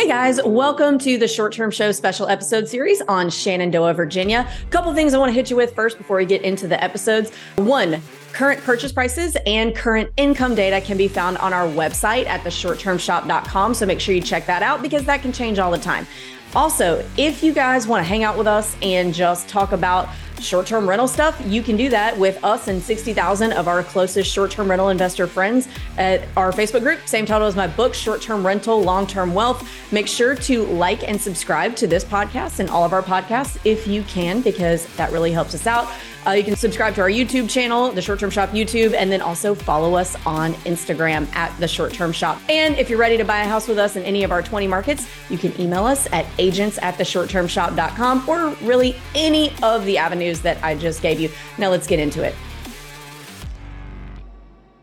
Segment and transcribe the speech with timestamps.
[0.00, 4.48] Hey guys, welcome to the Short Term Show special episode series on Shenandoah, Virginia.
[4.66, 6.82] A couple things I want to hit you with first before we get into the
[6.82, 7.30] episodes.
[7.56, 8.00] One,
[8.32, 13.74] current purchase prices and current income data can be found on our website at theshorttermshop.com.
[13.74, 16.06] So make sure you check that out because that can change all the time.
[16.54, 20.08] Also, if you guys want to hang out with us and just talk about
[20.40, 24.32] short term rental stuff, you can do that with us and 60,000 of our closest
[24.32, 27.06] short term rental investor friends at our Facebook group.
[27.06, 29.68] Same title as my book, Short Term Rental, Long Term Wealth.
[29.92, 33.86] Make sure to like and subscribe to this podcast and all of our podcasts if
[33.86, 35.88] you can, because that really helps us out.
[36.26, 39.22] Uh, you can subscribe to our YouTube channel, the Short Term Shop YouTube, and then
[39.22, 42.40] also follow us on Instagram at the Short Term Shop.
[42.48, 44.66] And if you're ready to buy a house with us in any of our 20
[44.66, 49.96] markets, you can email us at agents at the shorttermshop.com or really any of the
[49.96, 51.30] avenues that I just gave you.
[51.56, 52.34] Now let's get into it.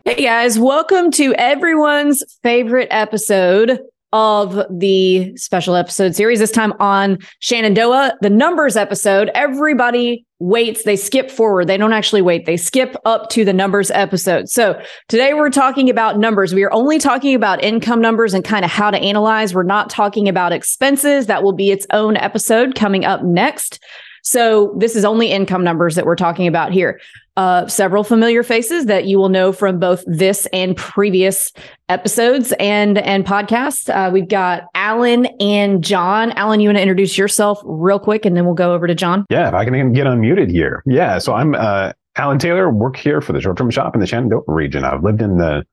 [0.04, 3.78] Hey guys, welcome to everyone's favorite episode
[4.12, 9.30] of the special episode series, this time on Shenandoah, the numbers episode.
[9.34, 11.66] Everybody waits, they skip forward.
[11.66, 14.48] They don't actually wait, they skip up to the numbers episode.
[14.48, 16.54] So today we're talking about numbers.
[16.54, 19.54] We are only talking about income numbers and kind of how to analyze.
[19.54, 21.26] We're not talking about expenses.
[21.26, 23.80] That will be its own episode coming up next.
[24.28, 27.00] So this is only income numbers that we're talking about here.
[27.38, 31.50] Uh, several familiar faces that you will know from both this and previous
[31.88, 33.88] episodes and and podcasts.
[33.88, 36.32] Uh, we've got Alan and John.
[36.32, 39.24] Alan, you want to introduce yourself real quick, and then we'll go over to John.
[39.30, 40.82] Yeah, if I can get unmuted here.
[40.84, 42.68] Yeah, so I'm uh, Alan Taylor.
[42.68, 44.84] Work here for the short term shop in the Shenandoah region.
[44.84, 45.64] I've lived in the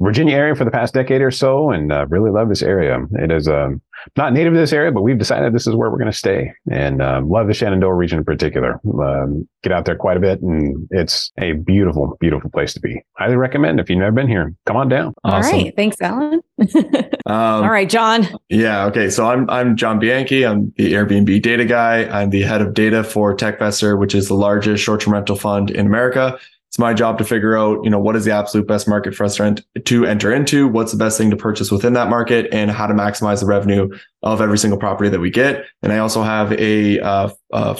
[0.00, 3.00] Virginia area for the past decade or so, and uh, really love this area.
[3.12, 3.82] It is um,
[4.16, 6.52] not native to this area, but we've decided this is where we're going to stay,
[6.70, 8.80] and um, love the Shenandoah region in particular.
[9.00, 13.02] Um, get out there quite a bit, and it's a beautiful, beautiful place to be.
[13.16, 15.14] Highly recommend if you've never been here, come on down.
[15.24, 15.54] Awesome.
[15.54, 16.40] All right, thanks, Alan.
[16.60, 18.26] um, All right, John.
[18.48, 19.10] Yeah, okay.
[19.10, 20.44] So I'm I'm John Bianchi.
[20.44, 22.04] I'm the Airbnb data guy.
[22.04, 25.86] I'm the head of data for TechVestor, which is the largest short-term rental fund in
[25.86, 29.14] America it's my job to figure out, you know, what is the absolute best market
[29.14, 32.10] for us to, ent- to enter into, what's the best thing to purchase within that
[32.10, 33.88] market, and how to maximize the revenue
[34.22, 35.64] of every single property that we get.
[35.82, 37.74] And I also have a, uh, uh,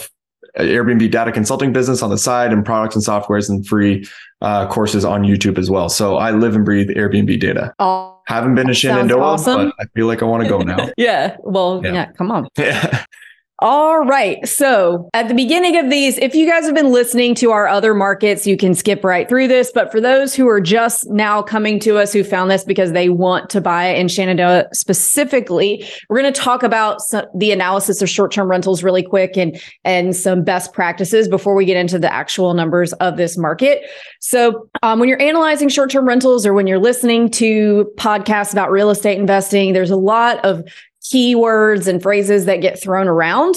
[0.56, 4.06] Airbnb data consulting business on the side and products and softwares and free
[4.40, 5.88] uh, courses on YouTube as well.
[5.88, 7.74] So I live and breathe Airbnb data.
[7.78, 9.68] Oh, Haven't been to Shenandoah, awesome.
[9.68, 10.88] but I feel like I want to go now.
[10.96, 11.36] yeah.
[11.40, 11.92] Well, yeah.
[11.92, 12.48] yeah come on.
[12.56, 13.04] Yeah.
[13.60, 14.46] All right.
[14.46, 17.92] So at the beginning of these, if you guys have been listening to our other
[17.92, 19.72] markets, you can skip right through this.
[19.74, 23.08] But for those who are just now coming to us who found this because they
[23.08, 28.08] want to buy in Shenandoah specifically, we're going to talk about some, the analysis of
[28.08, 32.54] short-term rentals really quick and, and some best practices before we get into the actual
[32.54, 33.82] numbers of this market.
[34.20, 38.90] So um, when you're analyzing short-term rentals or when you're listening to podcasts about real
[38.90, 40.62] estate investing, there's a lot of
[41.12, 43.56] keywords and phrases that get thrown around.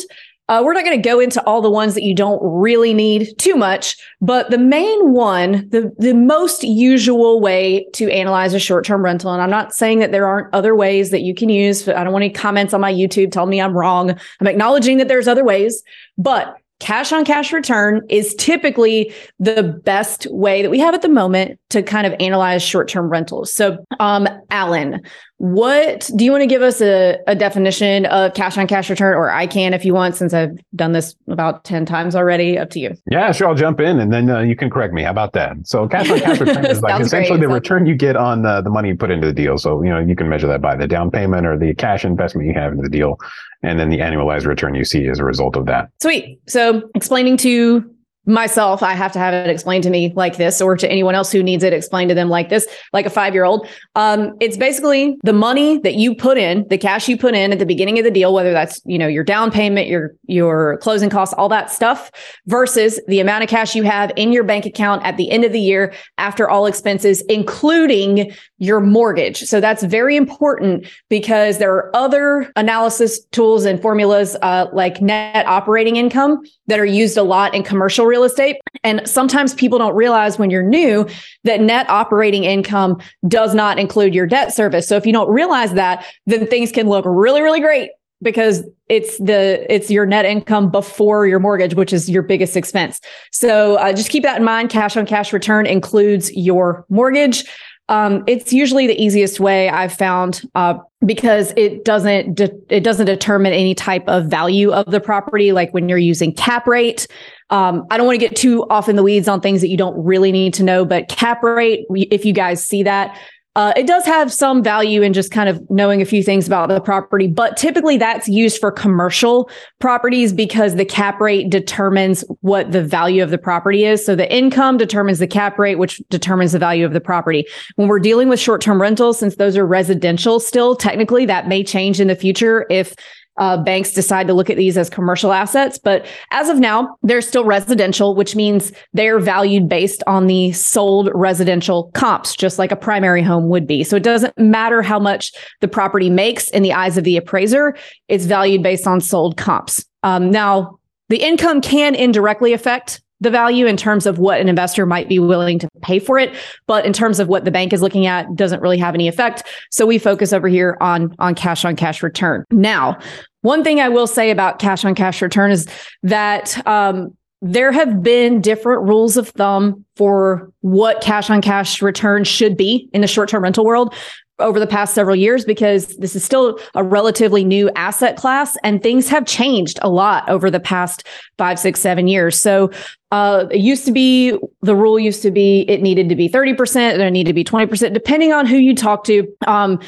[0.52, 3.30] Uh, we're not going to go into all the ones that you don't really need
[3.38, 8.84] too much, but the main one, the, the most usual way to analyze a short
[8.84, 11.88] term rental, and I'm not saying that there aren't other ways that you can use.
[11.88, 14.10] I don't want any comments on my YouTube telling me I'm wrong.
[14.12, 15.84] I'm acknowledging that there's other ways,
[16.18, 21.08] but cash on cash return is typically the best way that we have at the
[21.08, 23.54] moment to kind of analyze short term rentals.
[23.54, 25.02] So, um, Alan,
[25.42, 29.16] what do you want to give us a, a definition of cash on cash return?
[29.16, 32.60] Or I can if you want, since I've done this about 10 times already.
[32.60, 32.96] Up to you.
[33.10, 33.48] Yeah, sure.
[33.48, 35.02] I'll jump in and then uh, you can correct me.
[35.02, 35.58] How about that?
[35.64, 37.48] So, cash on cash return is like essentially great.
[37.48, 39.58] the return you get on uh, the money you put into the deal.
[39.58, 42.48] So, you know, you can measure that by the down payment or the cash investment
[42.48, 43.18] you have in the deal.
[43.64, 45.90] And then the annualized return you see as a result of that.
[46.04, 46.40] Sweet.
[46.48, 47.92] So, explaining to
[48.26, 51.32] myself, I have to have it explained to me like this, or to anyone else
[51.32, 53.68] who needs it explained to them like this, like a five year old.
[53.96, 57.60] Um, it's basically the money that you put in, the cash you put in at
[57.60, 61.10] the beginning of the deal, whether that's you know your down payment, your your closing
[61.10, 62.12] costs, all that stuff,
[62.46, 65.52] versus the amount of cash you have in your bank account at the end of
[65.52, 69.40] the year after all expenses, including your mortgage.
[69.40, 75.48] So that's very important because there are other analysis tools and formulas uh, like net
[75.48, 78.58] operating income that are used a lot in commercial real estate.
[78.84, 81.08] And sometimes people don't realize when you're new
[81.46, 84.88] that net operating income does not include your debt service.
[84.88, 87.92] So if you don't realize that, then things can look really, really great
[88.22, 93.02] because it's the it's your net income before your mortgage which is your biggest expense
[93.32, 97.46] so uh, just keep that in mind cash on cash return includes your mortgage
[97.92, 100.76] um, it's usually the easiest way I've found uh,
[101.06, 105.52] because it doesn't de- it doesn't determine any type of value of the property.
[105.52, 107.06] Like when you're using cap rate,
[107.52, 109.78] um, I don't want to get too off in the weeds on things that you
[109.78, 110.84] don't really need to know.
[110.84, 113.18] But cap rate, if you guys see that,
[113.58, 116.70] Uh, it does have some value in just kind of knowing a few things about
[116.70, 119.50] the property, but typically that's used for commercial
[119.80, 124.06] properties because the cap rate determines what the value of the property is.
[124.06, 127.44] So the income determines the cap rate, which determines the value of the property.
[127.76, 131.62] When we're dealing with short term rentals, since those are residential still, technically that may
[131.62, 132.96] change in the future if
[133.38, 135.78] uh, banks decide to look at these as commercial assets.
[135.78, 141.10] But as of now, they're still residential, which means they're valued based on the sold
[141.14, 143.84] residential comps, just like a primary home would be.
[143.84, 145.32] So it doesn't matter how much
[145.62, 147.76] the property makes in the eyes of the appraiser,
[148.08, 149.86] it's valued based on sold comps.
[150.04, 150.80] Um, now,
[151.10, 155.20] the income can indirectly affect the value in terms of what an investor might be
[155.20, 156.36] willing to pay for it.
[156.68, 159.44] But in terms of what the bank is looking at doesn't really have any effect.
[159.72, 162.44] So we focus over here on on cash on cash return.
[162.52, 163.00] Now
[163.42, 165.68] one thing i will say about cash on cash return is
[166.04, 172.24] that um, there have been different rules of thumb for what cash on cash return
[172.24, 173.94] should be in the short term rental world
[174.42, 178.82] over the past several years because this is still a relatively new asset class and
[178.82, 181.08] things have changed a lot over the past
[181.38, 182.40] five, six, seven years.
[182.40, 182.72] So
[183.12, 186.76] uh, it used to be the rule used to be it needed to be 30%
[186.76, 189.28] and it needed to be 20%, depending on who you talk to.
[189.48, 189.80] Um,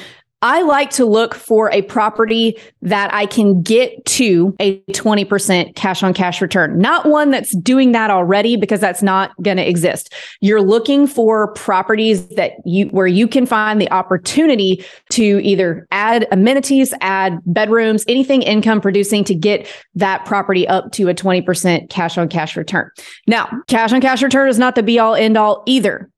[0.44, 6.04] I like to look for a property that I can get to a 20% cash
[6.04, 10.14] on cash return, not one that's doing that already because that's not going to exist.
[10.42, 16.28] You're looking for properties that you, where you can find the opportunity to either add
[16.30, 19.66] amenities, add bedrooms, anything income producing to get
[19.96, 22.90] that property up to a 20% cash on cash return.
[23.28, 26.10] Now, cash on cash return is not the be all end all either.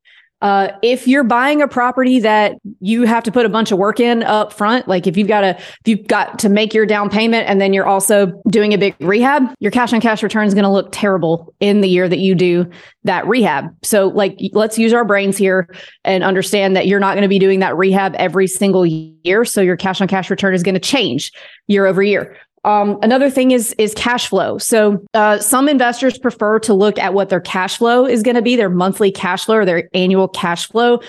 [0.41, 3.99] Uh, if you're buying a property that you have to put a bunch of work
[3.99, 7.09] in up front, like if you've got to if you've got to make your down
[7.09, 10.53] payment and then you're also doing a big rehab, your cash on cash return is
[10.53, 12.69] going to look terrible in the year that you do
[13.05, 13.73] that rehab.
[13.83, 15.69] So like let's use our brains here
[16.03, 19.45] and understand that you're not going to be doing that rehab every single year.
[19.45, 21.31] So your cash on cash return is going to change
[21.67, 22.37] year over year.
[22.65, 24.57] Um, another thing is is cash flow.
[24.57, 28.41] So uh, some investors prefer to look at what their cash flow is going to
[28.41, 30.99] be, their monthly cash flow or their annual cash flow,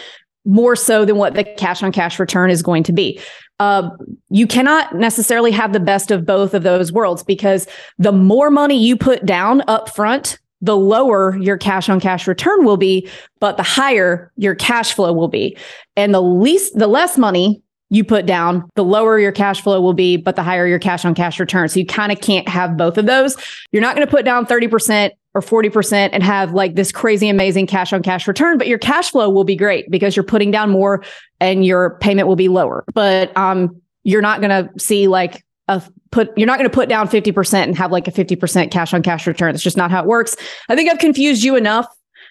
[0.45, 3.19] more so than what the cash on cash return is going to be.
[3.59, 3.89] Uh,
[4.29, 7.67] you cannot necessarily have the best of both of those worlds because
[7.99, 12.67] the more money you put down up front, the lower your cash on cash return
[12.67, 13.09] will be,
[13.41, 15.57] but the higher your cash flow will be.
[15.97, 19.93] And the least, the less money you put down, the lower your cash flow will
[19.95, 21.69] be, but the higher your cash on cash return.
[21.69, 23.37] So you kind of can't have both of those.
[23.71, 27.67] You're not going to put down 30% or 40% and have like this crazy amazing
[27.67, 30.71] cash on cash return, but your cash flow will be great because you're putting down
[30.71, 31.05] more
[31.41, 32.85] and your payment will be lower.
[32.95, 36.89] But um you're not going to see like a put you're not going to put
[36.89, 39.55] down 50% and have like a 50% cash on cash return.
[39.55, 40.37] It's just not how it works.
[40.69, 41.87] I think I've confused you enough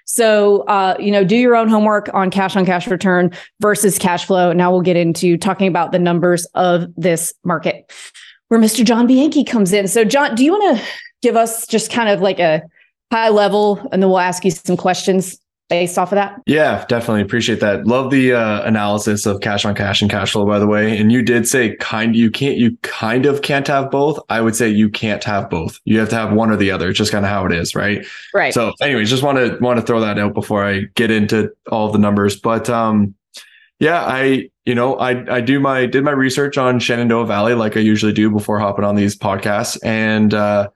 [0.06, 4.26] so, uh, you know, do your own homework on cash on cash return versus cash
[4.26, 4.54] flow.
[4.54, 7.92] Now we'll get into talking about the numbers of this market
[8.48, 8.86] where Mr.
[8.86, 9.88] John Bianchi comes in.
[9.88, 10.86] So, John, do you want to
[11.24, 12.62] give us just kind of like a
[13.12, 15.40] high level and then we'll ask you some questions
[15.70, 16.42] based off of that?
[16.46, 17.88] Yeah, definitely appreciate that.
[17.88, 20.98] Love the uh, analysis of cash on cash and cash flow, by the way.
[20.98, 24.20] And you did say kind you can't you kind of can't have both.
[24.30, 25.80] I would say you can't have both.
[25.86, 26.90] You have to have one or the other.
[26.90, 28.06] It's just kind of how it is, right?
[28.34, 28.54] Right.
[28.54, 31.92] So, anyways, just want to want to throw that out before I get into all
[31.92, 32.40] the numbers.
[32.40, 33.16] But um,
[33.80, 37.76] yeah, I you know I I do my did my research on Shenandoah Valley like
[37.76, 40.70] I usually do before hopping on these podcasts, and uh,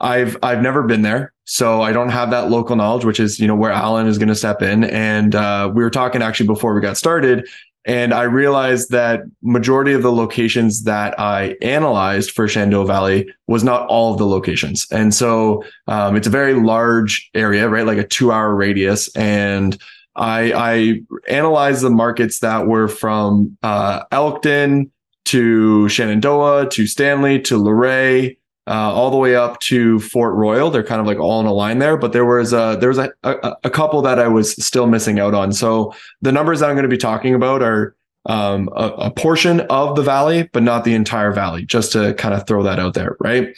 [0.00, 1.32] I've I've never been there.
[1.44, 4.28] So I don't have that local knowledge, which is, you know, where Alan is going
[4.28, 4.84] to step in.
[4.84, 7.48] And uh, we were talking actually before we got started.
[7.84, 13.62] And I realized that majority of the locations that I analyzed for Shenandoah Valley was
[13.62, 14.88] not all of the locations.
[14.90, 17.86] And so um, it's a very large area, right?
[17.86, 19.14] Like a two hour radius.
[19.14, 19.78] And
[20.16, 24.90] I, I analyzed the markets that were from uh, Elkton
[25.26, 28.36] to Shenandoah to Stanley to Luray
[28.66, 30.70] uh, all the way up to Front Royal.
[30.70, 32.98] They're kind of like all in a line there, but there was a, there was
[32.98, 35.52] a, a, a couple that I was still missing out on.
[35.52, 37.94] So the numbers that I'm going to be talking about are
[38.26, 41.64] um, a, a, portion of the valley, but not the entire valley.
[41.64, 43.56] Just to kind of throw that out there, right?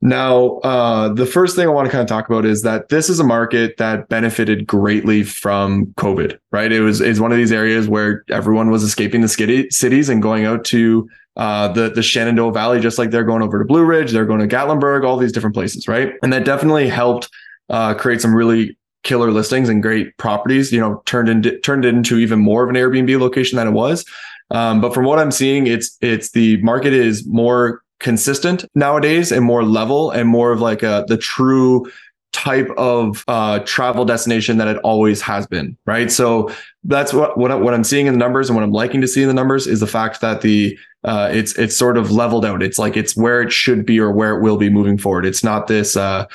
[0.00, 3.08] Now, uh, the first thing I want to kind of talk about is that this
[3.08, 6.70] is a market that benefited greatly from COVID, right?
[6.70, 10.22] It was is one of these areas where everyone was escaping the skitty, cities and
[10.22, 13.84] going out to uh, the the Shenandoah Valley, just like they're going over to Blue
[13.84, 16.14] Ridge, they're going to Gatlinburg, all these different places, right?
[16.22, 17.30] And that definitely helped
[17.70, 20.72] uh, create some really killer listings and great properties.
[20.72, 23.72] You know, turned into turned it into even more of an Airbnb location than it
[23.72, 24.04] was.
[24.50, 29.44] Um, but from what I'm seeing, it's it's the market is more consistent nowadays and
[29.44, 31.90] more level and more of like a the true
[32.38, 36.10] type of uh, travel destination that it always has been, right?
[36.10, 36.52] So
[36.84, 39.22] that's what what, what I'm seeing in the numbers and what I'm liking to see
[39.22, 42.62] in the numbers is the fact that the uh, it's it's sort of leveled out.
[42.62, 45.26] It's like it's where it should be or where it will be moving forward.
[45.26, 46.26] It's not this uh,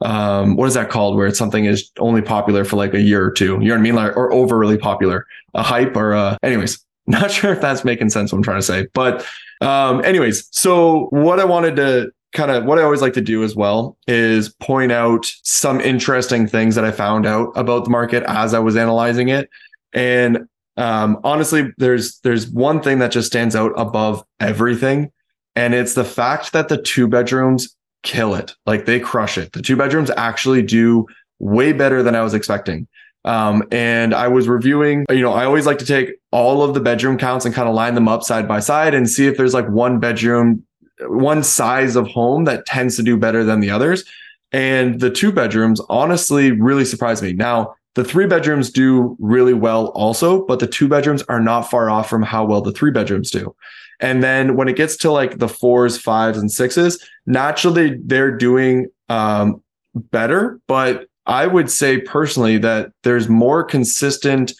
[0.00, 3.22] um, what is that called where it's something is only popular for like a year
[3.22, 3.58] or two.
[3.60, 3.94] You know what I mean?
[3.94, 6.84] Like or overly popular, a hype or uh, anyways.
[7.06, 9.26] Not sure if that's making sense what I'm trying to say, but
[9.60, 10.48] um, anyways.
[10.52, 13.96] So what I wanted to kind of what I always like to do as well
[14.06, 18.58] is point out some interesting things that I found out about the market as I
[18.58, 19.48] was analyzing it.
[19.92, 20.46] And
[20.76, 25.10] um, honestly, there's there's one thing that just stands out above everything,
[25.56, 28.54] and it's the fact that the two bedrooms kill it.
[28.66, 29.52] Like they crush it.
[29.52, 31.06] The two bedrooms actually do
[31.38, 32.86] way better than I was expecting.
[33.24, 36.80] Um, and I was reviewing, you know, I always like to take all of the
[36.80, 39.52] bedroom counts and kind of line them up side by side and see if there's
[39.52, 40.64] like one bedroom,
[41.02, 44.04] one size of home that tends to do better than the others.
[44.52, 47.32] And the two bedrooms honestly really surprised me.
[47.32, 51.90] Now, the three bedrooms do really well also, but the two bedrooms are not far
[51.90, 53.54] off from how well the three bedrooms do.
[54.00, 58.86] And then when it gets to like the fours, fives, and sixes, naturally they're doing
[59.08, 59.62] um,
[59.94, 60.60] better.
[60.66, 64.54] But I would say personally that there's more consistent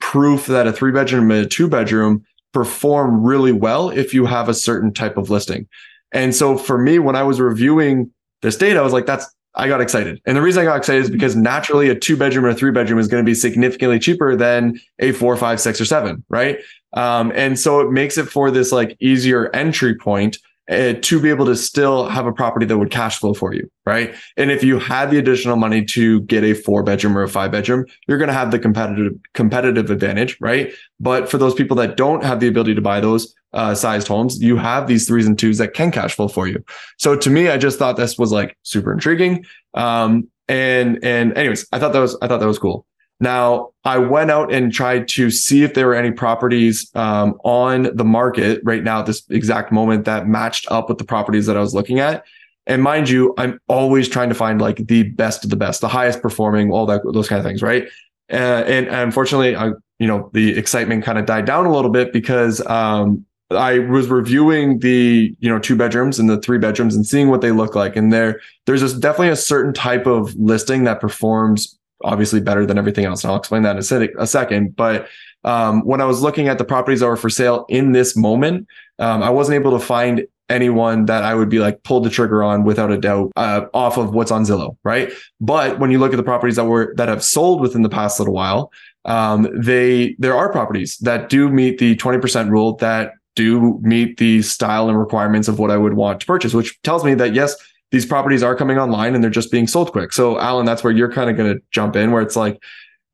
[0.00, 2.24] proof that a three bedroom and a two bedroom
[2.54, 5.68] perform really well if you have a certain type of listing.
[6.12, 9.68] And so for me, when I was reviewing this data, I was like, that's I
[9.68, 10.20] got excited.
[10.26, 12.72] And the reason I got excited is because naturally a two bedroom or a three
[12.72, 16.58] bedroom is going to be significantly cheaper than a four, five, six, or seven, right?
[16.94, 20.38] Um, and so it makes it for this like easier entry point
[20.70, 23.70] uh, to be able to still have a property that would cash flow for you,
[23.84, 24.14] right?
[24.36, 27.52] And if you had the additional money to get a four bedroom or a five
[27.52, 30.72] bedroom, you're going to have the competitive competitive advantage, right?
[30.98, 34.40] But for those people that don't have the ability to buy those uh, sized homes,
[34.40, 36.64] you have these threes and twos that can cash flow for you.
[36.96, 39.44] So to me, I just thought this was like super intriguing.
[39.74, 42.86] Um, and and anyways, I thought that was I thought that was cool.
[43.20, 47.94] Now, I went out and tried to see if there were any properties um, on
[47.94, 51.56] the market right now at this exact moment that matched up with the properties that
[51.56, 52.24] I was looking at.
[52.66, 55.88] And mind you, I'm always trying to find like the best of the best, the
[55.88, 57.86] highest performing, all that, those kind of things, right?
[58.32, 61.90] Uh, and, and, unfortunately, I, you know, the excitement kind of died down a little
[61.90, 66.96] bit because um, I was reviewing the, you know, two bedrooms and the three bedrooms
[66.96, 67.96] and seeing what they look like.
[67.96, 72.78] And there, there's a, definitely a certain type of listing that performs obviously better than
[72.78, 73.24] everything else.
[73.24, 74.76] And I'll explain that in a, se- a second.
[74.76, 75.08] But
[75.44, 78.66] um, when I was looking at the properties that were for sale in this moment,
[78.98, 82.42] um, I wasn't able to find anyone that I would be like pulled the trigger
[82.42, 85.10] on without a doubt uh, off of what's on Zillow, right?
[85.40, 88.18] But when you look at the properties that were that have sold within the past
[88.18, 88.72] little while,
[89.04, 94.42] um, they there are properties that do meet the 20% rule that do meet the
[94.42, 97.56] style and requirements of what I would want to purchase, which tells me that yes,
[97.94, 100.12] these properties are coming online and they're just being sold quick.
[100.12, 102.60] So Alan, that's where you're kind of going to jump in, where it's like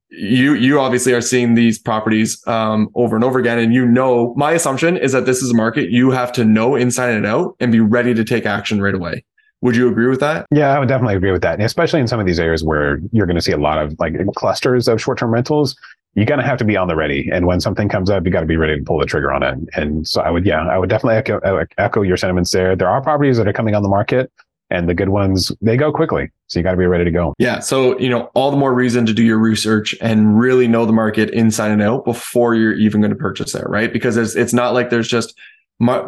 [0.09, 4.35] you you obviously are seeing these properties um, over and over again, and you know
[4.37, 7.57] my assumption is that this is a market you have to know inside and out
[7.61, 9.23] and be ready to take action right away.
[9.61, 10.47] Would you agree with that?
[10.51, 13.01] Yeah, I would definitely agree with that, and especially in some of these areas where
[13.13, 15.77] you're going to see a lot of like clusters of short-term rentals.
[16.15, 18.33] You're going to have to be on the ready, and when something comes up, you
[18.33, 19.57] got to be ready to pull the trigger on it.
[19.75, 21.39] And so, I would, yeah, I would definitely echo,
[21.79, 22.75] echo your sentiments there.
[22.75, 24.33] There are properties that are coming on the market
[24.71, 26.31] and the good ones they go quickly.
[26.47, 27.35] So you got to be ready to go.
[27.39, 30.87] Yeah so you know all the more reason to do your research and really know
[30.87, 33.93] the market inside and out before you're even going to purchase there right?
[33.93, 35.37] Because it's, it's not like there's just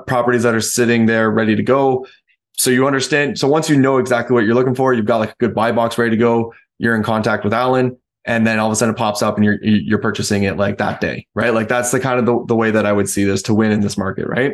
[0.06, 2.06] properties that are sitting there ready to go.
[2.52, 5.30] So you understand so once you know exactly what you're looking for you've got like
[5.32, 8.66] a good buy box ready to go you're in contact with alan and then all
[8.66, 11.54] of a sudden it pops up and you're you're purchasing it like that day right?
[11.54, 13.72] Like that's the kind of the, the way that i would see this to win
[13.72, 14.52] in this market right?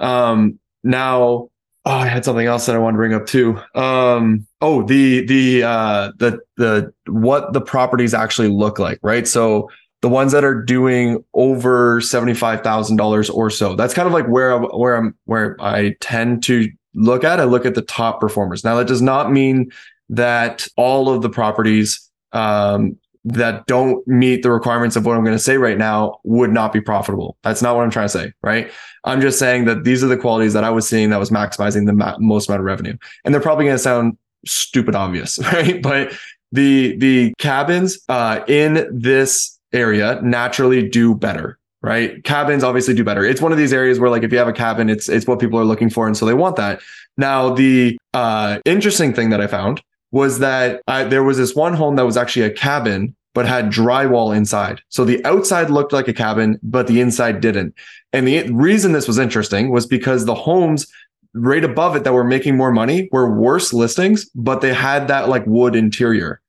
[0.00, 1.48] Um now
[1.86, 3.60] Oh, I had something else that I wanted to bring up too.
[3.74, 9.28] Um, oh, the the uh, the the what the properties actually look like, right?
[9.28, 9.68] So
[10.00, 13.74] the ones that are doing over seventy five thousand dollars or so.
[13.76, 17.38] That's kind of like where I, where I'm where I tend to look at.
[17.38, 18.64] I look at the top performers.
[18.64, 19.70] Now that does not mean
[20.08, 25.36] that all of the properties um, that don't meet the requirements of what I'm going
[25.36, 27.38] to say right now would not be profitable.
[27.42, 28.70] That's not what I'm trying to say, right?
[29.04, 31.86] I'm just saying that these are the qualities that I was seeing that was maximizing
[31.86, 32.96] the ma- most amount of revenue.
[33.24, 35.82] And they're probably going to sound stupid obvious, right?
[35.82, 36.12] But
[36.52, 42.22] the the cabins uh, in this area naturally do better, right?
[42.24, 43.24] Cabins obviously do better.
[43.24, 45.40] It's one of these areas where like if you have a cabin, it's it's what
[45.40, 46.80] people are looking for, and so they want that.
[47.16, 49.82] Now the uh, interesting thing that I found
[50.14, 53.68] was that I, there was this one home that was actually a cabin but had
[53.68, 54.80] drywall inside.
[54.88, 57.74] So the outside looked like a cabin, but the inside didn't.
[58.12, 60.86] And the reason this was interesting was because the homes
[61.34, 65.28] right above it that were making more money were worse listings, but they had that
[65.28, 66.40] like wood interior.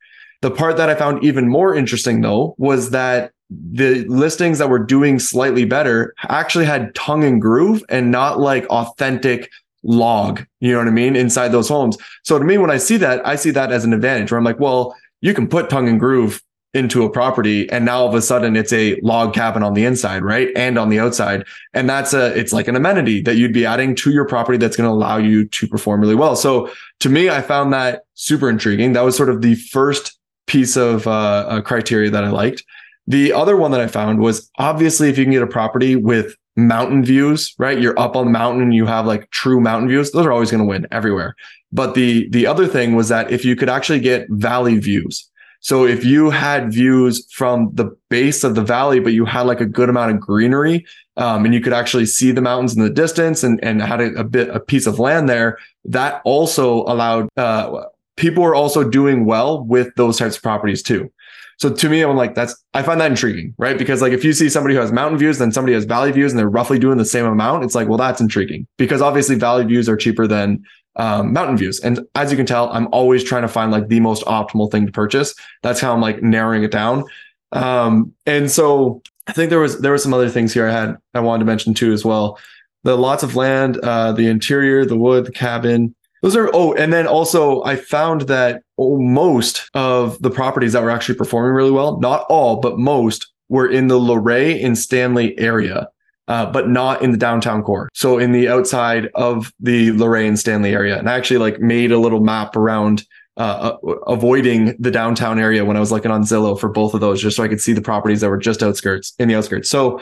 [0.43, 4.77] The part that I found even more interesting though was that the listings that were
[4.77, 9.49] doing slightly better actually had tongue and groove and not like authentic
[9.85, 11.97] log, you know what I mean, inside those homes.
[12.23, 14.43] So to me, when I see that, I see that as an advantage where I'm
[14.43, 16.41] like, well, you can put tongue and groove
[16.75, 19.85] into a property and now all of a sudden it's a log cabin on the
[19.85, 20.49] inside right?
[20.57, 21.45] And on the outside.
[21.73, 24.75] And that's a it's like an amenity that you'd be adding to your property that's
[24.75, 26.35] going to allow you to perform really well.
[26.35, 28.91] So to me i found that super intriguing.
[28.91, 32.63] That was sort of the first piece of uh, criteria that i liked.
[33.07, 36.35] The other one that i found was obviously if you can get a property with
[36.55, 37.79] mountain views right?
[37.79, 40.11] You're up on the mountain you have like true mountain views.
[40.11, 41.35] Those are always going to win everywhere.
[41.71, 45.29] But the the other thing was that if you could actually get valley views
[45.65, 49.61] so if you had views from the base of the valley, but you had like
[49.61, 50.85] a good amount of greenery,
[51.17, 54.13] um, and you could actually see the mountains in the distance and, and had a,
[54.13, 57.85] a bit, a piece of land there, that also allowed, uh,
[58.15, 61.11] people were also doing well with those types of properties too.
[61.57, 63.77] So to me, I'm like, that's, I find that intriguing, right?
[63.77, 66.31] Because like if you see somebody who has mountain views, then somebody has valley views
[66.31, 69.63] and they're roughly doing the same amount, it's like, well, that's intriguing because obviously valley
[69.63, 70.63] views are cheaper than
[70.97, 71.79] um, mountain views.
[71.79, 74.85] And as you can tell, I'm always trying to find like the most optimal thing
[74.85, 75.33] to purchase.
[75.63, 77.05] That's how I'm like narrowing it down.
[77.51, 80.97] Um, and so I think there was there were some other things here I had
[81.13, 82.39] I wanted to mention too as well.
[82.83, 85.95] The lots of land, uh, the interior, the wood, the cabin.
[86.25, 90.81] Those are oh, and then also I found that oh, most of the properties that
[90.81, 95.37] were actually performing really well, not all, but most were in the Luray and Stanley
[95.37, 95.87] area
[96.27, 97.89] uh, but not in the downtown core.
[97.93, 100.97] So in the outside of the Luray and Stanley area.
[100.97, 103.05] And I actually like made a little map around
[103.37, 107.01] uh, uh, avoiding the downtown area when I was looking on Zillow for both of
[107.01, 109.69] those, just so I could see the properties that were just outskirts in the outskirts.
[109.69, 110.01] So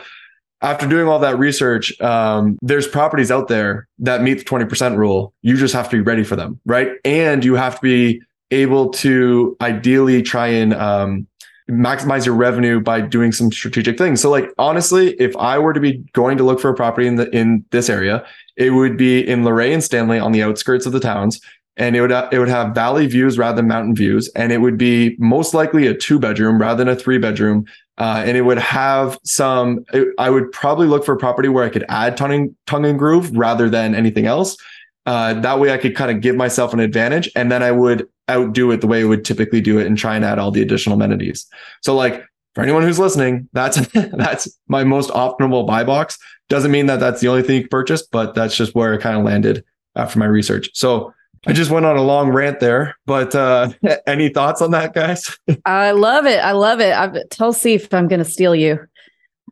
[0.64, 5.34] after doing all that research, um, there's properties out there that meet the 20% rule.
[5.42, 6.92] You just have to be ready for them, right?
[7.04, 11.28] And you have to be able to ideally try and um,
[11.70, 14.22] maximize your revenue by doing some strategic things.
[14.22, 17.16] So like honestly, if I were to be going to look for a property in
[17.16, 20.94] the in this area, it would be in Luray and Stanley on the outskirts of
[20.94, 21.42] the towns.
[21.76, 24.78] And it would it would have valley views rather than mountain views, and it would
[24.78, 27.66] be most likely a two bedroom rather than a three bedroom.
[27.98, 29.86] Uh, and it would have some.
[29.94, 32.86] It, I would probably look for a property where I could add tongue and, tongue
[32.86, 34.58] and groove rather than anything else.
[35.06, 38.08] Uh, that way, I could kind of give myself an advantage, and then I would
[38.32, 40.62] outdo it the way it would typically do it and try and add all the
[40.62, 41.46] additional amenities.
[41.82, 42.24] So like
[42.56, 46.18] for anyone who's listening, that's that's my most optimal buy box.
[46.50, 48.98] Doesn't mean that that's the only thing you can purchase, but that's just where I
[48.98, 49.64] kind of landed
[49.96, 50.70] after my research.
[50.74, 51.14] So
[51.46, 53.72] I just went on a long rant there, but uh,
[54.08, 55.38] any thoughts on that, guys?
[55.66, 56.38] I love it.
[56.38, 56.94] I love it.
[56.94, 58.80] I've, tell Steve I'm going to steal you.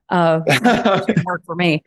[0.10, 0.42] Uh,
[1.26, 1.84] work for me.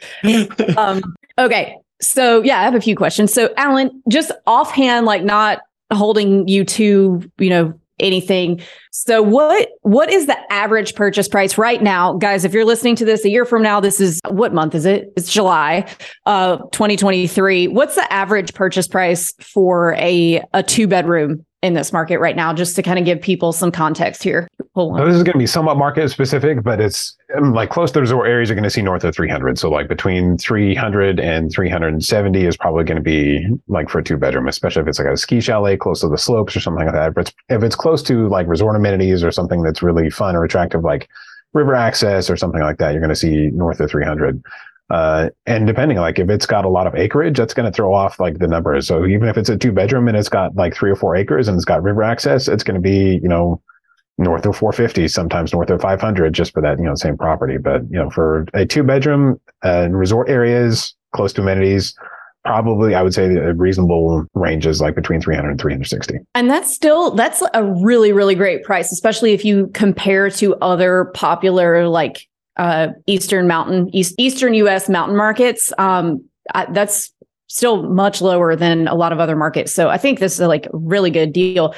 [0.76, 1.02] Um,
[1.38, 3.32] okay, so yeah, I have a few questions.
[3.32, 5.60] So Alan, just offhand, like not
[5.92, 8.60] holding you to, you know, anything.
[8.90, 12.14] So what what is the average purchase price right now?
[12.14, 14.86] Guys, if you're listening to this a year from now, this is what month is
[14.86, 15.12] it?
[15.16, 15.86] It's July
[16.26, 17.68] uh 2023.
[17.68, 22.52] What's the average purchase price for a a two bedroom in this market right now,
[22.52, 24.46] just to kind of give people some context here.
[24.74, 25.06] On.
[25.06, 28.28] this is going to be somewhat market specific, but it's um, like close to resort
[28.28, 29.58] areas are going to see north of 300.
[29.58, 34.18] So like between 300 and 370 is probably going to be like for a two
[34.18, 36.94] bedroom, especially if it's like a ski chalet close to the slopes or something like
[36.94, 37.14] that.
[37.14, 40.84] But if it's close to like resort amenities or something that's really fun or attractive,
[40.84, 41.08] like
[41.54, 44.42] river access or something like that, you're going to see north of 300.
[44.90, 47.94] Uh, and depending, like if it's got a lot of acreage, that's going to throw
[47.94, 48.86] off like the numbers.
[48.86, 51.48] So even if it's a two bedroom and it's got like three or four acres
[51.48, 53.62] and it's got river access, it's going to be, you know,
[54.18, 57.56] north of 450, sometimes north of 500 just for that, you know, same property.
[57.56, 61.96] But, you know, for a two bedroom uh, resort areas, close to amenities,
[62.44, 66.18] probably I would say the reasonable range is like between 300 and 360.
[66.34, 71.06] And that's still that's a really really great price, especially if you compare to other
[71.14, 75.72] popular like uh, Eastern mountain, East, Eastern US mountain markets.
[75.78, 77.12] Um, I, that's
[77.48, 79.72] still much lower than a lot of other markets.
[79.72, 81.74] So I think this is a like really good deal.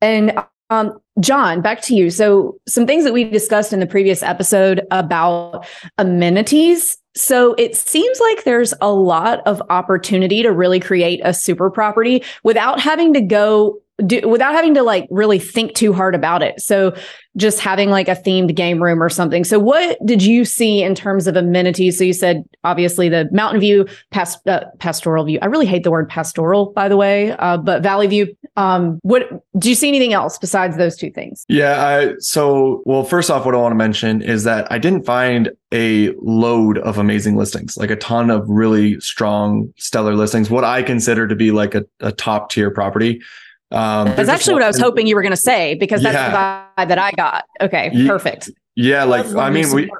[0.00, 0.38] And
[0.70, 2.10] um, John, back to you.
[2.10, 5.66] So some things that we discussed in the previous episode about
[5.98, 6.96] amenities.
[7.16, 12.22] So it seems like there's a lot of opportunity to really create a super property
[12.44, 16.60] without having to go do, without having to like really think too hard about it.
[16.60, 16.94] So
[17.36, 19.44] just having like a themed game room or something.
[19.44, 21.96] So what did you see in terms of amenities?
[21.96, 25.38] So you said obviously the Mountain View past, uh, pastoral view.
[25.40, 28.36] I really hate the word pastoral, by the way, uh, but Valley View.
[28.56, 31.44] Um, what do you see anything else besides those two things?
[31.48, 31.86] Yeah.
[31.86, 35.50] I, so, well, first off, what I want to mention is that I didn't find
[35.72, 40.50] a load of amazing listings, like a ton of really strong, stellar listings.
[40.50, 43.22] What I consider to be like a, a top tier property.
[43.72, 46.30] Um, that's actually what I was hoping you were going to say because that's yeah.
[46.76, 47.44] the vibe that I got.
[47.60, 48.50] Okay, perfect.
[48.74, 49.90] Yeah, like I mean, we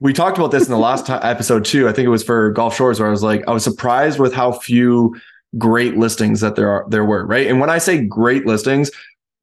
[0.00, 1.88] we talked about this in the last t- episode too.
[1.88, 4.34] I think it was for Gulf Shores where I was like, I was surprised with
[4.34, 5.14] how few
[5.56, 7.24] great listings that there are there were.
[7.26, 8.90] Right, and when I say great listings,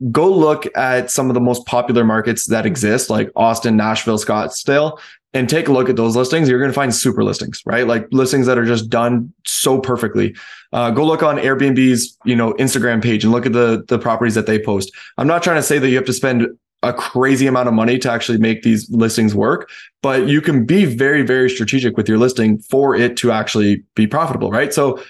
[0.09, 4.99] go look at some of the most popular markets that exist, like Austin, Nashville, Scottsdale,
[5.33, 6.49] and take a look at those listings.
[6.49, 7.87] You're going to find super listings, right?
[7.87, 10.35] Like listings that are just done so perfectly.
[10.73, 14.35] Uh, go look on Airbnb's, you know, Instagram page and look at the the properties
[14.35, 14.91] that they post.
[15.17, 16.47] I'm not trying to say that you have to spend
[16.83, 19.69] a crazy amount of money to actually make these listings work,
[20.01, 24.07] but you can be very, very strategic with your listing for it to actually be
[24.07, 24.73] profitable, right?
[24.73, 25.01] So,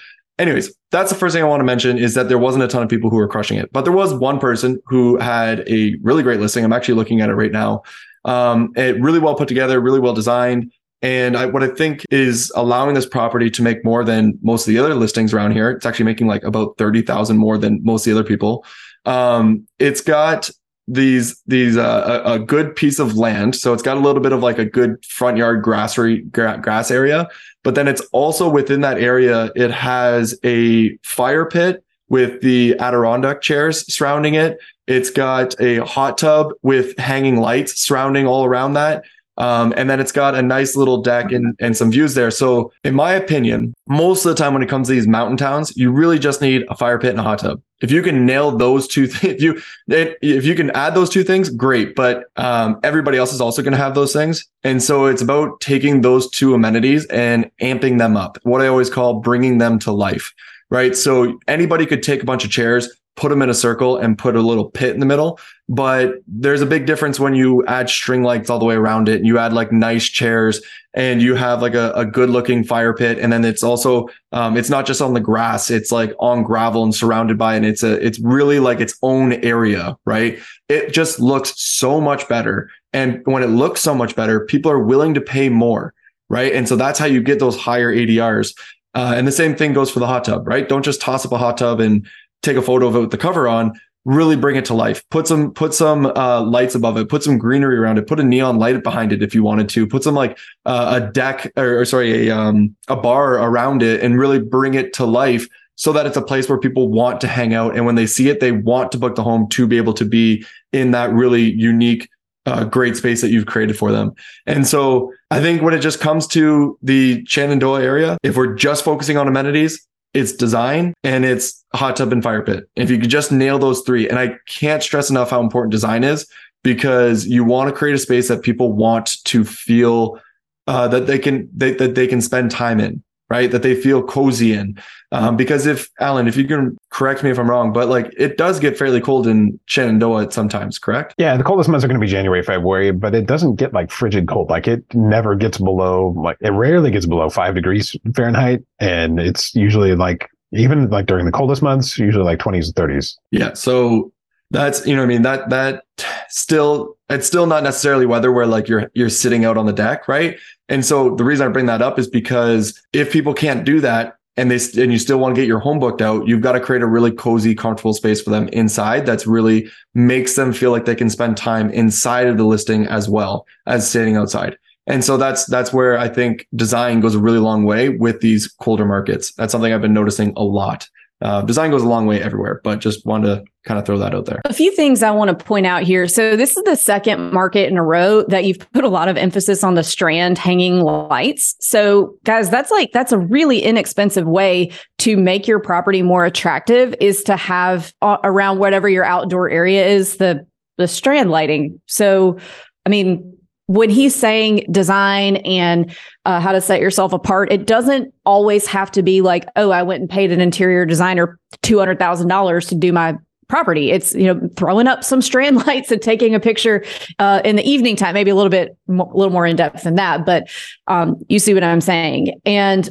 [0.42, 2.82] anyways, that's the first thing I want to mention is that there wasn't a ton
[2.82, 6.22] of people who were crushing it, but there was one person who had a really
[6.22, 6.64] great listing.
[6.64, 7.82] I'm actually looking at it right now.
[8.24, 10.72] Um, it really well put together, really well designed.
[11.00, 14.72] And I, what I think is allowing this property to make more than most of
[14.72, 15.70] the other listings around here.
[15.70, 18.64] It's actually making like about 30,000 more than most of the other people.
[19.04, 20.48] Um, it's got
[20.86, 23.56] these, these, uh, a, a, good piece of land.
[23.56, 26.90] So it's got a little bit of like a good front yard grassery, gra- grass
[26.90, 27.28] area,
[27.62, 33.40] but then it's also within that area, it has a fire pit with the Adirondack
[33.40, 34.58] chairs surrounding it.
[34.86, 39.04] It's got a hot tub with hanging lights surrounding all around that.
[39.38, 42.30] Um, and then it's got a nice little deck and, and some views there.
[42.30, 45.74] So, in my opinion, most of the time when it comes to these mountain towns,
[45.74, 47.62] you really just need a fire pit and a hot tub.
[47.82, 51.24] If you can nail those two things, if you if you can add those two
[51.24, 51.94] things, great.
[51.94, 55.60] But um, everybody else is also going to have those things, and so it's about
[55.60, 58.38] taking those two amenities and amping them up.
[58.42, 60.32] What I always call bringing them to life
[60.72, 60.96] right?
[60.96, 64.36] So anybody could take a bunch of chairs, put them in a circle and put
[64.36, 65.38] a little pit in the middle.
[65.68, 69.16] But there's a big difference when you add string lights all the way around it
[69.16, 70.60] and you add like nice chairs
[70.94, 73.18] and you have like a, a good looking fire pit.
[73.18, 76.82] And then it's also, um, it's not just on the grass, it's like on gravel
[76.82, 80.38] and surrounded by, and it's a, it's really like its own area, right?
[80.68, 82.70] It just looks so much better.
[82.92, 85.94] And when it looks so much better, people are willing to pay more.
[86.28, 86.54] Right.
[86.54, 88.54] And so that's how you get those higher ADRs.
[88.94, 90.68] Uh, and the same thing goes for the hot tub, right?
[90.68, 92.06] Don't just toss up a hot tub and
[92.42, 93.78] take a photo of it with the cover on.
[94.04, 95.08] Really bring it to life.
[95.10, 97.08] Put some put some uh, lights above it.
[97.08, 98.08] Put some greenery around it.
[98.08, 99.86] Put a neon light behind it if you wanted to.
[99.86, 104.02] Put some like uh, a deck or, or sorry a um, a bar around it
[104.02, 107.28] and really bring it to life so that it's a place where people want to
[107.28, 109.78] hang out and when they see it they want to book the home to be
[109.78, 112.08] able to be in that really unique
[112.46, 114.12] uh, great space that you've created for them.
[114.46, 118.84] And so I think when it just comes to the Shenandoah area, if we're just
[118.84, 122.68] focusing on amenities, it's design and it's hot tub and fire pit.
[122.76, 126.04] If you could just nail those three, and I can't stress enough how important design
[126.04, 126.26] is
[126.62, 130.20] because you want to create a space that people want to feel
[130.66, 133.50] uh, that they can they, that they can spend time in right?
[133.50, 134.78] That they feel cozy in.
[135.10, 138.36] Um, because if Alan, if you can correct me if I'm wrong, but like it
[138.36, 141.14] does get fairly cold in Shenandoah sometimes, correct?
[141.18, 143.90] Yeah, the coldest months are going to be January, February, but it doesn't get like
[143.90, 144.50] frigid cold.
[144.50, 149.54] Like it never gets below like it rarely gets below five degrees Fahrenheit, and it's
[149.54, 153.16] usually like even like during the coldest months, usually like 20s and 30s.
[153.30, 154.12] Yeah, so
[154.50, 155.84] that's you know I mean that that
[156.28, 160.08] still it's still not necessarily weather where like you're you're sitting out on the deck,
[160.08, 160.38] right?
[160.68, 164.16] And so the reason I bring that up is because if people can't do that
[164.36, 166.60] and they and you still want to get your home booked out, you've got to
[166.60, 170.84] create a really cozy, comfortable space for them inside that's really makes them feel like
[170.84, 174.56] they can spend time inside of the listing as well as standing outside.
[174.86, 178.48] And so that's that's where I think design goes a really long way with these
[178.48, 179.32] colder markets.
[179.34, 180.88] That's something I've been noticing a lot.
[181.22, 184.14] Uh, design goes a long way everywhere, but just wanted to kind of throw that
[184.14, 184.40] out there.
[184.44, 186.08] A few things I want to point out here.
[186.08, 189.16] So this is the second market in a row that you've put a lot of
[189.16, 191.54] emphasis on the strand hanging lights.
[191.60, 196.94] So guys, that's like that's a really inexpensive way to make your property more attractive
[197.00, 200.44] is to have uh, around whatever your outdoor area is the
[200.78, 201.80] the strand lighting.
[201.86, 202.38] So
[202.84, 203.31] I mean,
[203.66, 205.94] when he's saying design and
[206.24, 209.82] uh, how to set yourself apart, it doesn't always have to be like, oh, I
[209.82, 213.16] went and paid an interior designer two hundred thousand dollars to do my
[213.48, 213.90] property.
[213.90, 216.84] It's you know throwing up some strand lights and taking a picture
[217.18, 219.94] uh, in the evening time, maybe a little bit, a little more in depth than
[219.96, 220.26] that.
[220.26, 220.48] But
[220.88, 222.88] um, you see what I'm saying, and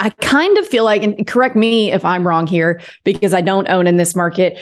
[0.00, 3.68] I kind of feel like, and correct me if I'm wrong here, because I don't
[3.68, 4.58] own in this market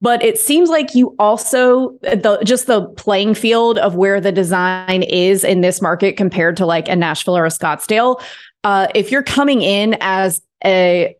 [0.00, 5.02] but it seems like you also the just the playing field of where the design
[5.02, 8.22] is in this market compared to like a Nashville or a Scottsdale.
[8.64, 11.16] Uh, if you're coming in as a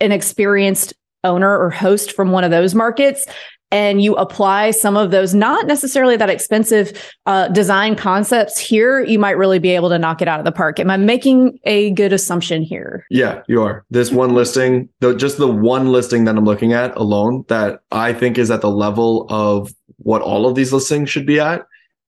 [0.00, 0.94] an experienced
[1.24, 3.26] owner or host from one of those markets
[3.70, 9.18] and you apply some of those not necessarily that expensive uh, design concepts here you
[9.18, 10.78] might really be able to knock it out of the park.
[10.80, 13.04] Am i making a good assumption here?
[13.10, 13.84] Yeah you are.
[13.90, 18.12] This one listing the, just the one listing that i'm looking at alone that i
[18.12, 21.62] think is at the level of what all of these listings should be at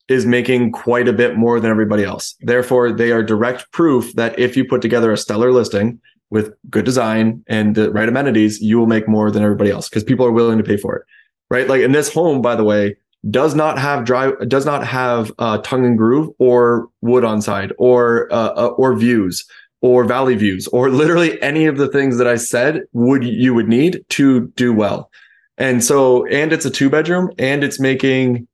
[0.09, 2.35] is making quite a bit more than everybody else.
[2.41, 6.85] Therefore they are direct proof that if you put together a stellar listing with good
[6.85, 10.33] design and the right amenities you will make more than everybody else because people are
[10.33, 11.03] willing to pay for it
[11.51, 11.69] right?
[11.69, 12.97] Like in this home, by the way,
[13.29, 17.73] does not have drive, does not have uh, tongue and groove or wood on side
[17.79, 19.45] or uh, uh, or views
[19.83, 23.69] or valley views or literally any of the things that I said would you would
[23.69, 25.11] need to do well.
[25.59, 28.49] And so, and it's a two bedroom and it's making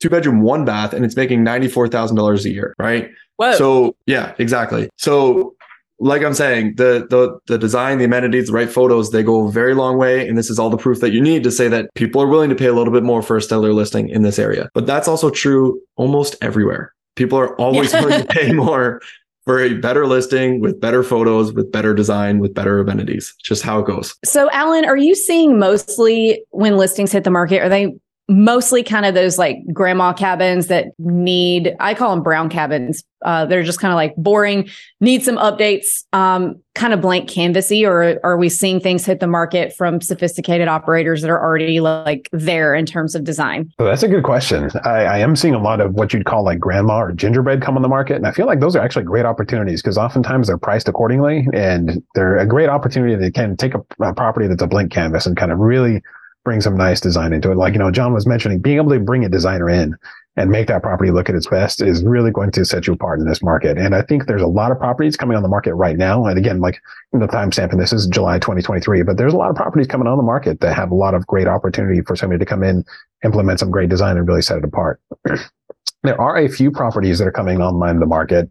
[0.00, 3.10] two bedroom, one bath, and it's making $94,000 a year, right?
[3.36, 3.52] Whoa.
[3.54, 4.88] So yeah, exactly.
[4.96, 5.56] So
[6.02, 9.52] like I'm saying, the the the design, the amenities, the right photos, they go a
[9.52, 10.26] very long way.
[10.26, 12.50] And this is all the proof that you need to say that people are willing
[12.50, 14.68] to pay a little bit more for a stellar listing in this area.
[14.74, 16.92] But that's also true almost everywhere.
[17.14, 19.00] People are always willing to pay more
[19.44, 23.32] for a better listing with better photos, with better design, with better amenities.
[23.42, 24.14] Just how it goes.
[24.24, 27.94] So, Alan, are you seeing mostly when listings hit the market, are they
[28.28, 33.46] mostly kind of those like grandma cabins that need i call them brown cabins uh,
[33.46, 34.68] they're just kind of like boring
[35.00, 39.26] need some updates um, kind of blank canvassy or are we seeing things hit the
[39.26, 43.70] market from sophisticated operators that are already like there in terms of design?
[43.78, 44.70] So that's a good question.
[44.84, 47.76] I, I am seeing a lot of what you'd call like grandma or gingerbread come
[47.76, 50.58] on the market and i feel like those are actually great opportunities because oftentimes they're
[50.58, 54.66] priced accordingly and they're a great opportunity to can take a, a property that's a
[54.66, 56.02] blank canvas and kind of really
[56.44, 57.56] bring some nice design into it.
[57.56, 59.96] Like, you know, John was mentioning being able to bring a designer in
[60.36, 63.20] and make that property look at its best is really going to set you apart
[63.20, 63.76] in this market.
[63.76, 66.24] And I think there's a lot of properties coming on the market right now.
[66.24, 66.80] And again, like
[67.12, 70.16] the timestamp in this is July 2023, but there's a lot of properties coming on
[70.16, 72.82] the market that have a lot of great opportunity for somebody to come in,
[73.22, 75.00] implement some great design and really set it apart.
[76.02, 78.48] there are a few properties that are coming online in the market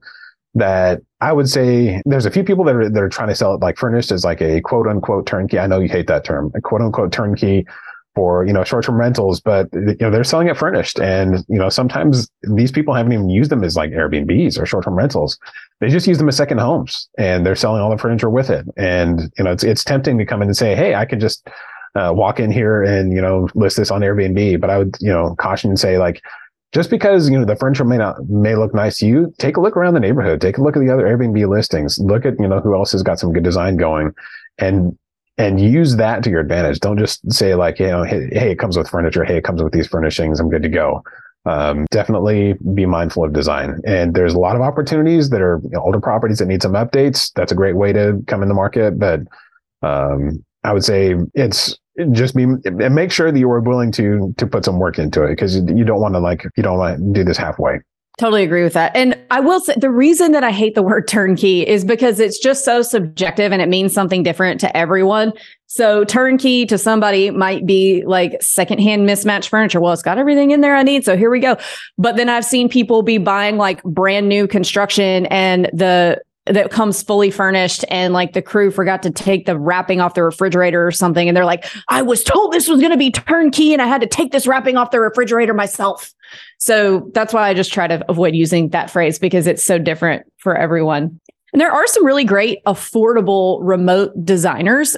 [0.54, 3.54] that I would say there's a few people that are that are trying to sell
[3.54, 5.60] it like furnished as like a quote unquote turnkey.
[5.60, 7.66] I know you hate that term, a quote unquote turnkey
[8.16, 11.60] for you know short term rentals, but you know they're selling it furnished, and you
[11.60, 15.38] know sometimes these people haven't even used them as like Airbnbs or short term rentals.
[15.80, 18.66] They just use them as second homes, and they're selling all the furniture with it.
[18.76, 21.48] And you know it's it's tempting to come in and say, hey, I can just
[21.96, 25.12] uh, walk in here and you know list this on Airbnb, but I would you
[25.12, 26.22] know caution and say like
[26.72, 29.62] just because you know the furniture may not may look nice to you, take a
[29.62, 30.42] look around the neighborhood.
[30.42, 32.00] Take a look at the other Airbnb listings.
[32.00, 34.14] Look at you know who else has got some good design going,
[34.58, 34.98] and
[35.38, 36.80] and use that to your advantage.
[36.80, 39.24] Don't just say like you know hey, hey it comes with furniture.
[39.24, 40.40] Hey it comes with these furnishings.
[40.40, 41.04] I'm good to go.
[41.46, 43.82] Um, definitely be mindful of design.
[43.84, 46.74] And there's a lot of opportunities that are you know, older properties that need some
[46.74, 47.32] updates.
[47.34, 49.22] That's a great way to come in the market, but
[49.82, 51.80] um, I would say it's
[52.12, 55.24] just be and make sure that you are willing to to put some work into
[55.24, 57.80] it because you don't want to like you don't want to do this halfway.
[58.20, 58.96] Totally agree with that.
[58.96, 62.38] And I will say the reason that I hate the word turnkey is because it's
[62.38, 65.34] just so subjective and it means something different to everyone.
[65.68, 69.80] So turnkey to somebody might be like secondhand mismatched furniture.
[69.80, 71.06] Well, it's got everything in there I need.
[71.06, 71.56] So here we go.
[71.98, 77.04] But then I've seen people be buying like brand new construction and the that comes
[77.04, 80.92] fully furnished and like the crew forgot to take the wrapping off the refrigerator or
[80.92, 83.86] something and they're like i was told this was going to be turnkey and i
[83.86, 86.12] had to take this wrapping off the refrigerator myself.
[86.58, 90.26] So that's why i just try to avoid using that phrase because it's so different
[90.38, 91.20] for everyone.
[91.54, 94.96] And there are some really great affordable remote designers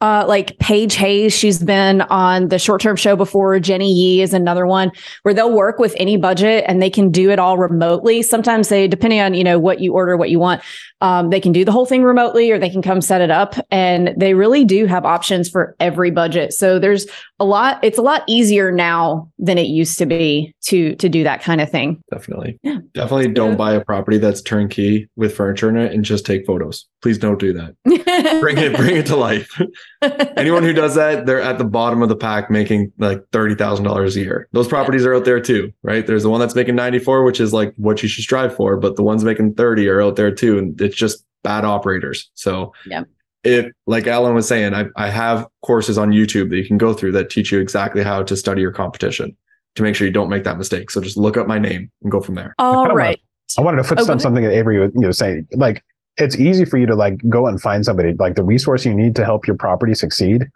[0.00, 1.32] uh, like Paige Hayes.
[1.34, 3.58] She's been on the short term show before.
[3.60, 7.30] Jenny Yee is another one where they'll work with any budget and they can do
[7.30, 8.22] it all remotely.
[8.22, 10.62] Sometimes they, depending on, you know, what you order, what you want,
[11.00, 13.54] um, they can do the whole thing remotely or they can come set it up.
[13.70, 16.52] And they really do have options for every budget.
[16.52, 17.06] So there's
[17.38, 21.22] a lot, it's a lot easier now than it used to be to, to do
[21.24, 22.02] that kind of thing.
[22.10, 22.58] Definitely.
[22.62, 22.78] Yeah.
[22.94, 23.56] Definitely don't yeah.
[23.56, 26.86] buy a property that's turnkey with furniture in it and just take photos.
[27.02, 27.74] Please don't do that.
[28.40, 29.60] bring it, bring it to life.
[30.36, 34.20] Anyone who does that, they're at the bottom of the pack making like $30,000 a
[34.20, 34.48] year.
[34.52, 35.08] Those properties yeah.
[35.08, 36.06] are out there too, right?
[36.06, 38.96] There's the one that's making 94, which is like what you should strive for, but
[38.96, 40.58] the ones making 30 are out there too.
[40.58, 42.30] And it's just bad operators.
[42.34, 43.04] So yeah.
[43.44, 46.92] if like Alan was saying, I, I have courses on YouTube that you can go
[46.92, 49.36] through that teach you exactly how to study your competition
[49.76, 50.90] to make sure you don't make that mistake.
[50.90, 52.54] So just look up my name and go from there.
[52.58, 53.20] All right.
[53.58, 55.46] I wanted to footstep oh, something that Avery was you know saying.
[55.52, 55.84] Like
[56.18, 59.14] it's easy for you to like go and find somebody like the resource you need
[59.16, 60.46] to help your property succeed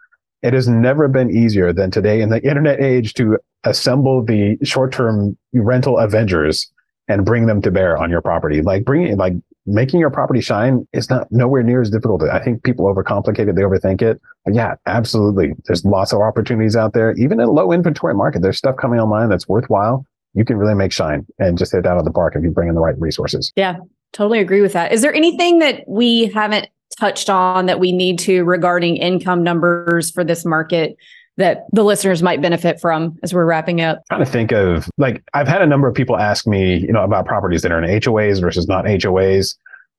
[0.41, 5.37] it has never been easier than today in the internet age to assemble the short-term
[5.53, 6.71] rental avengers
[7.07, 8.61] and bring them to bear on your property.
[8.61, 9.33] Like bringing, like
[9.65, 12.23] making your property shine is not nowhere near as difficult.
[12.23, 13.55] I think people overcomplicate it.
[13.55, 14.19] They overthink it.
[14.45, 15.53] But yeah, absolutely.
[15.65, 17.11] There's lots of opportunities out there.
[17.13, 20.05] Even in a low inventory market, there's stuff coming online that's worthwhile.
[20.33, 22.49] You can really make shine and just hit it out of the park if you
[22.49, 23.51] bring in the right resources.
[23.55, 23.77] Yeah,
[24.13, 24.91] totally agree with that.
[24.91, 26.67] Is there anything that we haven't
[26.99, 30.95] touched on that we need to regarding income numbers for this market
[31.37, 34.01] that the listeners might benefit from as we're wrapping up?
[34.09, 37.03] trying to think of like I've had a number of people ask me, you know,
[37.03, 39.55] about properties that are in HOAs versus not HOAs.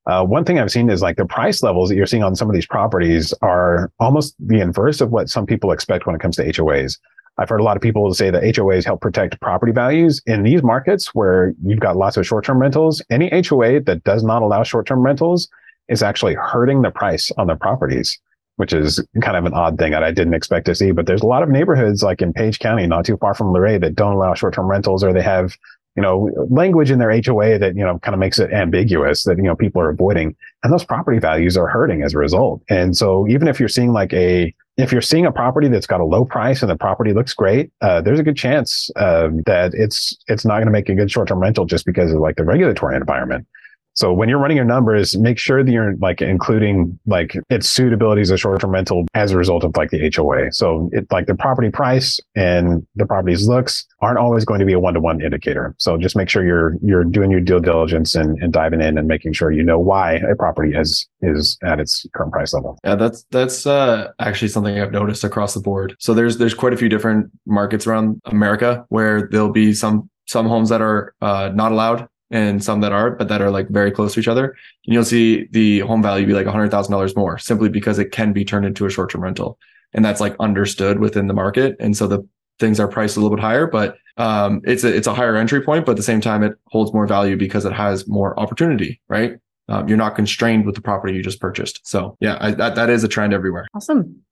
[0.07, 2.49] Uh, one thing I've seen is like the price levels that you're seeing on some
[2.51, 6.37] of these properties are almost the inverse of what some people expect when it comes
[6.37, 6.99] to HOAs.
[7.39, 10.63] I've heard a lot of people say that HOAs help protect property values in these
[10.63, 13.03] markets where you've got lots of short-term rentals.
[13.11, 15.49] Any HOA that does not allow short-term rentals
[15.89, 18.21] is actually hurting the price on their properties
[18.57, 20.93] which is kind of an odd thing that I didn't expect to see.
[20.93, 23.79] But there's a lot of neighborhoods like in Page County, not too far from Luray,
[23.79, 25.57] that don't allow short-term rentals, or they have
[25.97, 29.37] you know language in their HOA that you know kind of makes it ambiguous that
[29.37, 32.63] you know people are avoiding, and those property values are hurting as a result.
[32.69, 36.01] And so even if you're seeing like a if you're seeing a property that's got
[36.01, 39.73] a low price and the property looks great, uh, there's a good chance uh, that
[39.75, 42.45] it's it's not going to make a good short-term rental just because of like the
[42.45, 43.47] regulatory environment.
[43.95, 48.23] So when you're running your numbers, make sure that you're like including like its suitability
[48.23, 50.53] as a short-term rental as a result of like the HOA.
[50.53, 54.73] So it like the property price and the property's looks aren't always going to be
[54.73, 55.75] a one-to-one indicator.
[55.79, 59.07] So just make sure you're you're doing your due diligence and, and diving in and
[59.07, 62.79] making sure you know why a property is is at its current price level.
[62.85, 65.97] Yeah, that's that's uh, actually something I've noticed across the board.
[65.99, 70.47] So there's there's quite a few different markets around America where there'll be some some
[70.47, 73.91] homes that are uh, not allowed and some that are, but that are like very
[73.91, 74.57] close to each other.
[74.87, 78.45] And you'll see the home value be like $100,000 more simply because it can be
[78.45, 79.59] turned into a short term rental.
[79.93, 81.77] And that's like understood within the market.
[81.79, 82.27] And so the
[82.59, 85.63] things are priced a little bit higher, but um, it's a, it's a higher entry
[85.63, 89.01] point, but at the same time, it holds more value because it has more opportunity,
[89.09, 89.37] right?
[89.69, 91.87] Um, you're not constrained with the property you just purchased.
[91.87, 93.67] So yeah, I, that, that is a trend everywhere.
[93.75, 94.23] Awesome.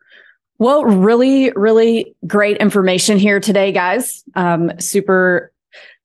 [0.59, 4.23] Well, really, really great information here today, guys.
[4.35, 5.53] Um, super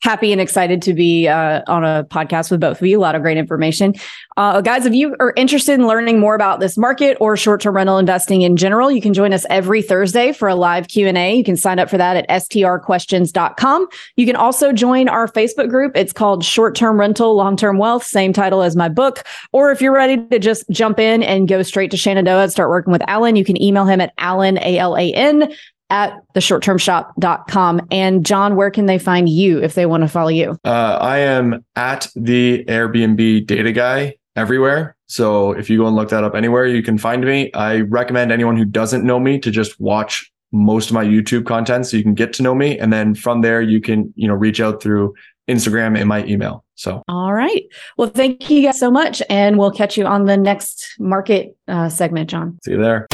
[0.02, 3.00] happy and excited to be uh, on a podcast with both of you.
[3.00, 3.94] A lot of great information.
[4.38, 7.98] Uh, guys, if you are interested in learning more about this market or short-term rental
[7.98, 11.36] investing in general, you can join us every Thursday for a live Q&A.
[11.36, 13.88] You can sign up for that at strquestions.com.
[14.16, 15.94] You can also join our Facebook group.
[15.96, 19.24] It's called Short-Term Rental, Long-Term Wealth, same title as my book.
[19.54, 22.70] Or if you're ready to just jump in and go straight to Shenandoah and start
[22.70, 25.54] working with Alan, you can email him at alan, A-L-A-N,
[25.90, 27.88] at the shorttermshop.com.
[27.92, 30.58] And John, where can they find you if they want to follow you?
[30.64, 34.96] Uh, I am at the Airbnb data guy everywhere.
[35.08, 37.52] So if you go and look that up anywhere, you can find me.
[37.54, 41.86] I recommend anyone who doesn't know me to just watch most of my YouTube content
[41.86, 42.80] so you can get to know me.
[42.80, 45.14] And then from there, you can, you know, reach out through
[45.48, 46.64] Instagram and my email.
[46.76, 47.64] So, all right.
[47.98, 49.22] Well, thank you guys so much.
[49.30, 52.58] And we'll catch you on the next market uh, segment, John.
[52.64, 53.08] See you there.